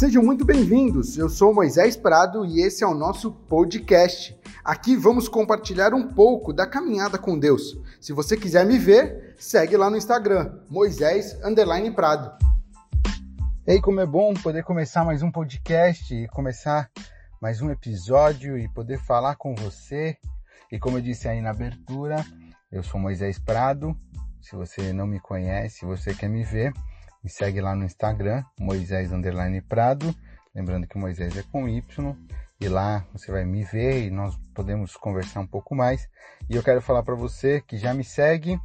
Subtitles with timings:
[0.00, 1.18] Sejam muito bem-vindos.
[1.18, 4.34] Eu sou Moisés Prado e esse é o nosso podcast.
[4.64, 7.78] Aqui vamos compartilhar um pouco da caminhada com Deus.
[8.00, 11.38] Se você quiser me ver, segue lá no Instagram, Moisés
[11.94, 12.32] Prado.
[13.66, 16.90] Ei, como é bom poder começar mais um podcast e começar
[17.38, 20.16] mais um episódio e poder falar com você.
[20.72, 22.24] E como eu disse aí na abertura,
[22.72, 23.94] eu sou Moisés Prado.
[24.40, 26.72] Se você não me conhece, você quer me ver,
[27.22, 29.10] me segue lá no Instagram, Moisés
[29.68, 30.14] Prado.
[30.54, 32.16] Lembrando que Moisés é com Y.
[32.60, 36.08] E lá você vai me ver e nós podemos conversar um pouco mais.
[36.48, 38.60] E eu quero falar para você que já me segue,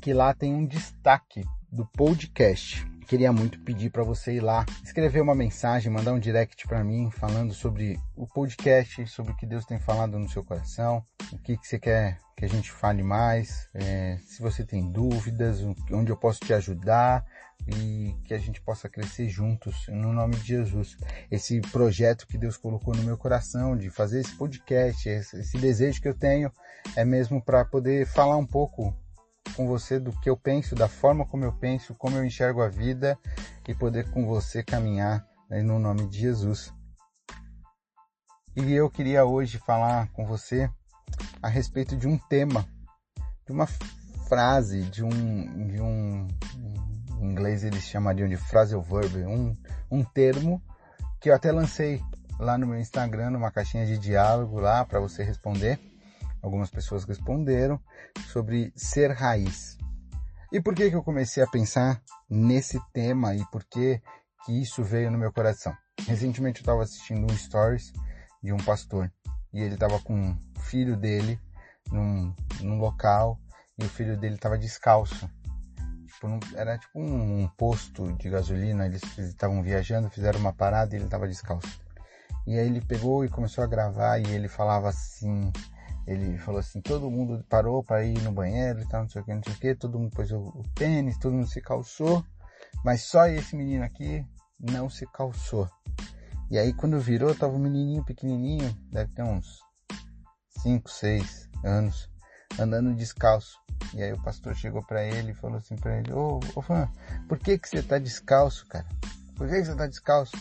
[0.00, 2.91] que lá tem um destaque do podcast.
[3.12, 7.10] Queria muito pedir para você ir lá, escrever uma mensagem, mandar um direct para mim
[7.10, 11.58] falando sobre o podcast, sobre o que Deus tem falado no seu coração, o que,
[11.58, 15.60] que você quer que a gente fale mais, é, se você tem dúvidas,
[15.92, 17.22] onde eu posso te ajudar
[17.68, 20.96] e que a gente possa crescer juntos no nome de Jesus.
[21.30, 26.00] Esse projeto que Deus colocou no meu coração de fazer esse podcast, esse, esse desejo
[26.00, 26.50] que eu tenho
[26.96, 28.96] é mesmo para poder falar um pouco
[29.56, 32.68] com você do que eu penso, da forma como eu penso, como eu enxergo a
[32.68, 33.18] vida
[33.68, 36.72] e poder com você caminhar né, no nome de Jesus.
[38.56, 40.70] E eu queria hoje falar com você
[41.42, 42.66] a respeito de um tema,
[43.46, 43.66] de uma
[44.28, 46.28] frase, de um, de um
[47.22, 49.56] em inglês eles chamariam de phrasal verb, um,
[49.90, 50.60] um termo
[51.20, 52.02] que eu até lancei
[52.38, 55.78] lá no meu Instagram, numa caixinha de diálogo lá para você responder.
[56.42, 57.80] Algumas pessoas responderam
[58.32, 59.78] sobre ser raiz.
[60.52, 64.02] E por que que eu comecei a pensar nesse tema e por que
[64.44, 65.74] que isso veio no meu coração?
[66.06, 67.92] Recentemente eu estava assistindo um stories
[68.42, 69.10] de um pastor
[69.52, 71.40] e ele estava com o filho dele
[71.90, 73.38] num, num local
[73.78, 75.30] e o filho dele estava descalço
[76.22, 80.98] Tipo, era tipo um, um, posto de gasolina, eles estavam viajando, fizeram uma parada e
[80.98, 81.80] ele estava descalço.
[82.46, 85.52] E aí ele pegou e começou a gravar e ele falava assim,
[86.06, 89.24] ele falou assim, todo mundo parou para ir no banheiro e tal, não sei o
[89.24, 92.24] que, não sei o que, todo mundo pôs o, o tênis, todo mundo se calçou,
[92.84, 94.26] mas só esse menino aqui
[94.58, 95.68] não se calçou.
[96.50, 99.60] E aí quando virou, tava um menininho pequenininho, deve ter uns
[100.62, 102.10] 5, 6 anos,
[102.58, 103.60] andando descalço.
[103.94, 106.90] E aí o pastor chegou para ele e falou assim para ele, ô, ô fã,
[107.28, 108.86] por que que você tá descalço, cara?
[109.36, 110.36] Por que que você tá descalço?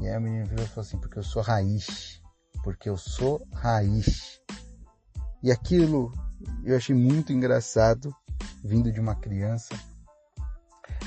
[0.00, 2.20] E aí o menino virou e falou assim, porque eu sou raiz.
[2.62, 4.40] Porque eu sou raiz.
[5.42, 6.12] E aquilo
[6.64, 8.14] eu achei muito engraçado,
[8.64, 9.74] vindo de uma criança.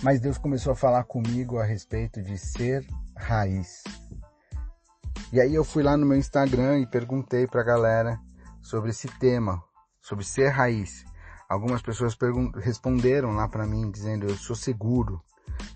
[0.01, 2.85] Mas Deus começou a falar comigo a respeito de ser
[3.16, 3.84] raiz.
[5.31, 8.19] E aí eu fui lá no meu Instagram e perguntei pra galera
[8.62, 9.62] sobre esse tema,
[10.01, 11.06] sobre ser raiz.
[11.47, 12.17] Algumas pessoas
[12.56, 15.22] responderam lá para mim dizendo eu sou seguro,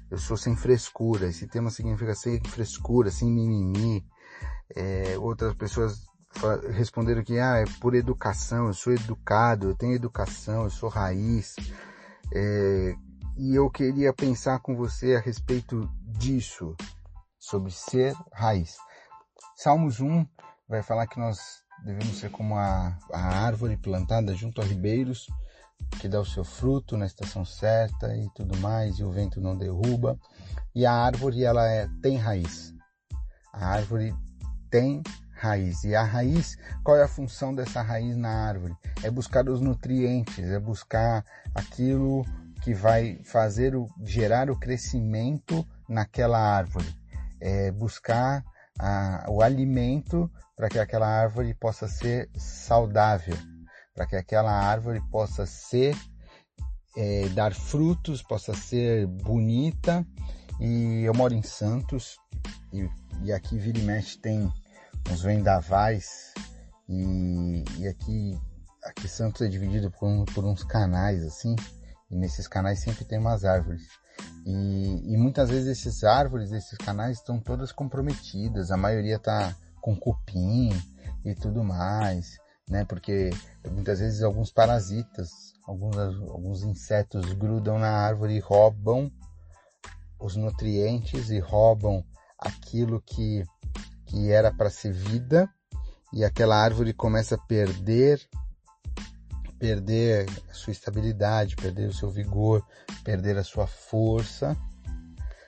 [0.09, 1.27] eu sou sem frescura.
[1.27, 4.05] Esse tema significa sem frescura, sem mimimi.
[4.75, 6.07] É, outras pessoas
[6.71, 11.55] responderam que ah, é por educação, eu sou educado, eu tenho educação, eu sou raiz.
[12.33, 12.95] É,
[13.37, 16.75] e eu queria pensar com você a respeito disso,
[17.39, 18.77] sobre ser raiz.
[19.55, 20.25] Salmos 1
[20.67, 25.27] vai falar que nós devemos ser como a, a árvore plantada junto a ribeiros,
[25.99, 29.57] que dá o seu fruto na estação certa e tudo mais, e o vento não
[29.57, 30.17] derruba.
[30.73, 32.73] E a árvore, ela é, tem raiz.
[33.51, 34.15] A árvore
[34.69, 35.03] tem
[35.43, 35.83] raiz.
[35.83, 38.75] E a raiz, qual é a função dessa raiz na árvore?
[39.03, 42.25] É buscar os nutrientes, é buscar aquilo
[42.61, 46.87] que vai fazer o, gerar o crescimento naquela árvore.
[47.41, 48.43] É buscar
[48.79, 53.37] a, o alimento para que aquela árvore possa ser saudável
[53.93, 55.95] para que aquela árvore possa ser,
[56.97, 60.05] é, dar frutos, possa ser bonita.
[60.59, 62.17] E eu moro em Santos
[62.71, 62.89] e,
[63.23, 64.51] e aqui vira e mexe tem
[65.11, 66.33] uns vendavais
[66.87, 68.39] e, e aqui,
[68.83, 71.55] aqui Santos é dividido por, por uns canais assim
[72.09, 73.87] e nesses canais sempre tem umas árvores.
[74.45, 79.95] E, e, muitas vezes esses árvores, esses canais estão todas comprometidas, a maioria tá com
[79.95, 80.69] cupim
[81.25, 82.37] e tudo mais
[82.69, 82.85] né?
[82.85, 83.29] Porque
[83.69, 89.11] muitas vezes alguns parasitas, alguns, alguns insetos grudam na árvore e roubam
[90.19, 92.03] os nutrientes e roubam
[92.39, 93.43] aquilo que,
[94.13, 95.49] que era para ser vida
[96.13, 98.21] e aquela árvore começa a perder
[99.57, 102.63] perder a sua estabilidade, perder o seu vigor,
[103.03, 104.55] perder a sua força.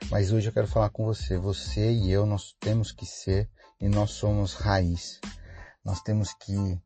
[0.10, 1.38] Mas hoje eu quero falar com você.
[1.38, 5.20] Você e eu, nós temos que ser e nós somos raiz.
[5.84, 6.80] Nós temos que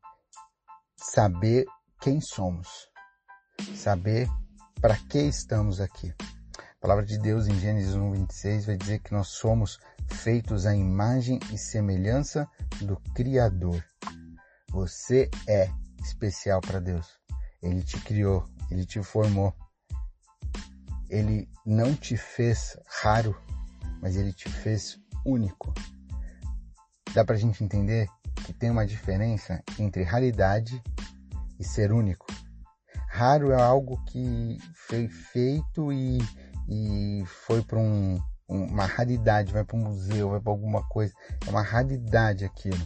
[0.98, 1.66] saber
[2.02, 2.90] quem somos,
[3.76, 4.28] saber
[4.82, 6.14] para que estamos aqui.
[6.80, 11.38] A palavra de Deus em Gênesis 1:26 vai dizer que nós somos feitos à imagem
[11.52, 12.48] e semelhança
[12.84, 13.84] do Criador.
[14.72, 15.70] Você é
[16.02, 17.20] especial para Deus.
[17.62, 19.54] Ele te criou, ele te formou.
[21.10, 23.38] Ele não te fez raro,
[24.02, 25.74] mas ele te fez único.
[27.14, 28.08] Dá pra gente entender
[28.46, 30.82] que tem uma diferença entre raridade
[31.60, 32.26] e ser único.
[33.10, 36.20] Raro é algo que foi feito e,
[36.70, 41.14] e foi para um, uma raridade, vai para um museu, vai para alguma coisa.
[41.46, 42.80] É uma raridade aquilo.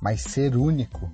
[0.00, 1.10] Mas ser único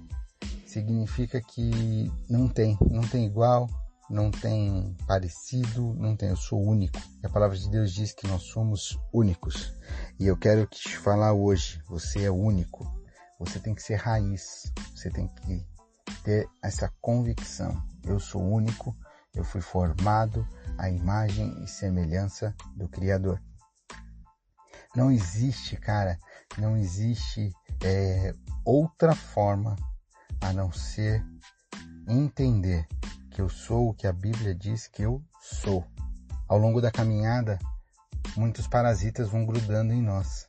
[0.66, 3.68] significa que não tem, não tem igual,
[4.10, 6.98] não tem parecido, não tem, eu sou único.
[7.22, 9.72] A palavra de Deus diz que nós somos únicos.
[10.18, 12.86] E eu quero te falar hoje, você é único.
[13.38, 15.64] Você tem que ser raiz, você tem que
[16.24, 17.80] ter essa convicção.
[18.04, 18.96] Eu sou único,
[19.32, 20.44] eu fui formado
[20.78, 23.42] à imagem e semelhança do Criador.
[24.94, 26.18] Não existe, cara,
[26.56, 27.52] não existe
[27.84, 28.34] é,
[28.64, 29.76] outra forma
[30.40, 31.24] a não ser
[32.08, 32.86] entender
[33.30, 35.84] que eu sou o que a Bíblia diz que eu sou.
[36.48, 37.58] Ao longo da caminhada,
[38.36, 40.48] muitos parasitas vão grudando em nós.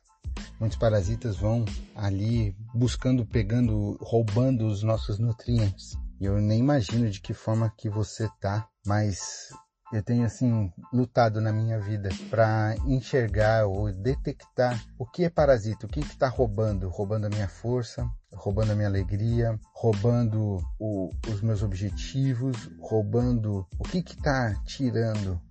[0.60, 1.66] Muitos parasitas vão
[1.96, 5.98] ali buscando, pegando, roubando os nossos nutrientes.
[6.20, 9.50] Eu nem imagino de que forma que você tá, mas
[9.92, 15.88] eu tenho assim lutado na minha vida para enxergar ou detectar o que é parasita,
[15.88, 21.42] o que está roubando, roubando a minha força, roubando a minha alegria, roubando o, os
[21.42, 25.42] meus objetivos, roubando o que está tirando,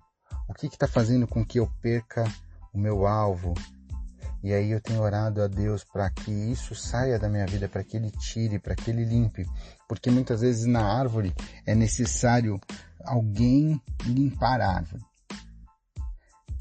[0.47, 2.23] o que está fazendo com que eu perca
[2.73, 3.53] o meu alvo.
[4.41, 7.83] E aí eu tenho orado a Deus para que isso saia da minha vida, para
[7.83, 9.45] que Ele tire, para que Ele limpe,
[9.85, 12.57] porque muitas vezes na árvore é necessário
[13.05, 15.03] alguém limpar a árvore.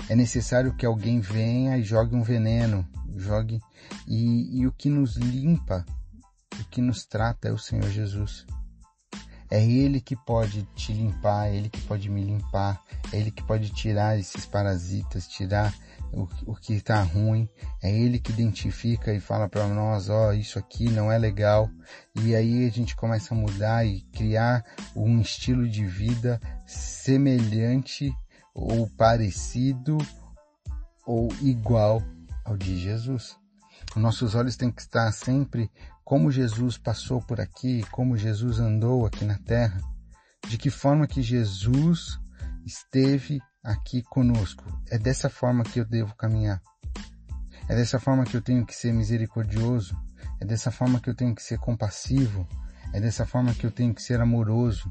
[0.08, 2.87] É necessário que alguém venha e jogue um veneno,
[3.17, 3.61] jogue
[4.06, 5.85] e, e o que nos limpa,
[6.58, 8.46] o que nos trata é o Senhor Jesus.
[9.50, 13.43] É Ele que pode te limpar, é Ele que pode me limpar, é Ele que
[13.43, 15.75] pode tirar esses parasitas, tirar
[16.12, 17.49] o, o que está ruim,
[17.83, 21.71] é ele que identifica e fala para nós, ó, oh, isso aqui não é legal,
[22.15, 24.65] e aí a gente começa a mudar e criar
[24.95, 28.12] um estilo de vida semelhante
[28.55, 29.99] ou parecido
[31.06, 32.03] ou igual
[32.44, 33.37] ao de Jesus.
[33.97, 35.71] Nossos olhos têm que estar sempre
[36.08, 39.78] como Jesus passou por aqui, como Jesus andou aqui na terra,
[40.49, 42.19] de que forma que Jesus
[42.64, 44.64] esteve aqui conosco.
[44.90, 46.62] É dessa forma que eu devo caminhar.
[47.69, 49.94] É dessa forma que eu tenho que ser misericordioso.
[50.40, 52.49] É dessa forma que eu tenho que ser compassivo.
[52.94, 54.90] É dessa forma que eu tenho que ser amoroso.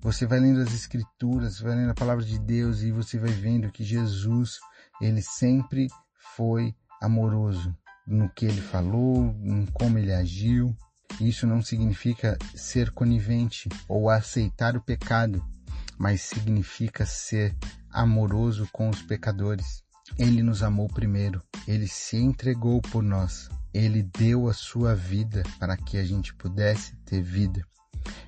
[0.00, 3.70] Você vai lendo as escrituras, vai lendo a palavra de Deus e você vai vendo
[3.70, 4.58] que Jesus,
[5.00, 5.86] ele sempre
[6.34, 7.72] foi amoroso
[8.06, 10.76] no que ele falou, em como ele agiu.
[11.20, 15.44] Isso não significa ser conivente ou aceitar o pecado,
[15.98, 17.56] mas significa ser
[17.90, 19.82] amoroso com os pecadores.
[20.18, 25.76] Ele nos amou primeiro, ele se entregou por nós, ele deu a sua vida para
[25.76, 27.66] que a gente pudesse ter vida.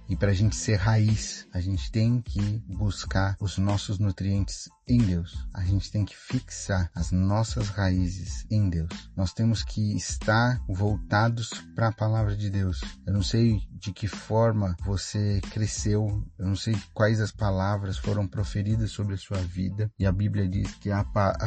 [0.08, 4.98] E para a gente ser raiz, a gente tem que buscar os nossos nutrientes em
[4.98, 5.46] Deus.
[5.52, 9.10] A gente tem que fixar as nossas raízes em Deus.
[9.14, 12.80] Nós temos que estar voltados para a palavra de Deus.
[13.06, 18.26] Eu não sei de que forma você cresceu, eu não sei quais as palavras foram
[18.26, 19.90] proferidas sobre a sua vida.
[19.98, 21.04] E a Bíblia diz que há,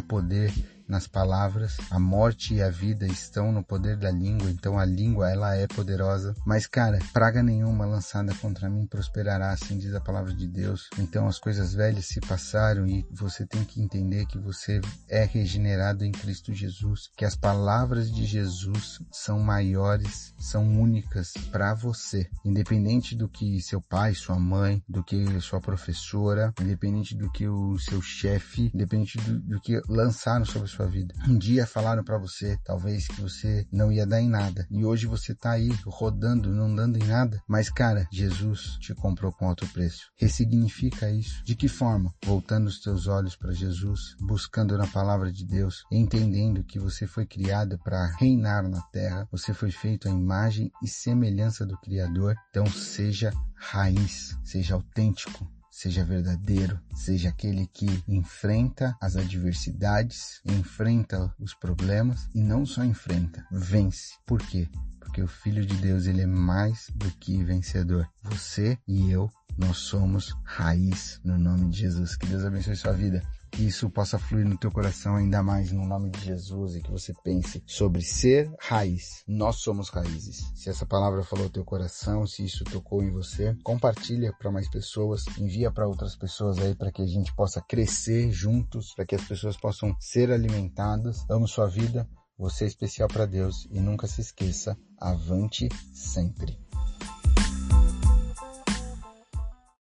[0.08, 0.54] poder
[0.92, 1.78] nas palavras.
[1.90, 5.66] A morte e a vida estão no poder da língua, então a língua ela é
[5.66, 6.36] poderosa.
[6.46, 10.90] Mas cara, praga nenhuma lançada contra mim prosperará, assim diz a palavra de Deus.
[11.00, 16.04] Então as coisas velhas se passaram e você tem que entender que você é regenerado
[16.04, 23.16] em Cristo Jesus, que as palavras de Jesus são maiores, são únicas para você, independente
[23.16, 28.02] do que seu pai, sua mãe, do que sua professora, independente do que o seu
[28.02, 31.14] chefe, independente do, do que lançaram sobre sua sua vida.
[31.28, 34.66] Um dia falaram para você, talvez, que você não ia dar em nada.
[34.72, 37.42] E hoje você tá aí rodando, não dando em nada.
[37.48, 40.12] Mas, cara, Jesus te comprou com alto preço.
[40.18, 41.44] Ressignifica isso.
[41.44, 42.14] De que forma?
[42.26, 47.26] Voltando os teus olhos para Jesus, buscando na palavra de Deus, entendendo que você foi
[47.26, 49.28] criado para reinar na terra.
[49.32, 52.36] Você foi feito à imagem e semelhança do Criador.
[52.50, 61.54] Então, seja raiz, seja autêntico, seja verdadeiro, seja aquele que enfrenta as adversidades, enfrenta os
[61.54, 64.16] problemas e não só enfrenta, vence.
[64.28, 64.70] Por quê?
[65.00, 68.08] Porque o Filho de Deus ele é mais do que vencedor.
[68.24, 72.16] Você e eu nós somos raiz no nome de Jesus.
[72.16, 73.22] Que Deus abençoe sua vida.
[73.52, 76.90] Que isso possa fluir no teu coração ainda mais no nome de Jesus e que
[76.90, 79.24] você pense sobre ser raiz.
[79.28, 80.52] Nós somos raízes.
[80.56, 85.26] Se essa palavra falou teu coração, se isso tocou em você, compartilha para mais pessoas,
[85.38, 89.24] envia para outras pessoas aí para que a gente possa crescer juntos, para que as
[89.24, 91.26] pessoas possam ser alimentadas.
[91.30, 96.71] Amo sua vida, você é especial para Deus e nunca se esqueça, avante sempre.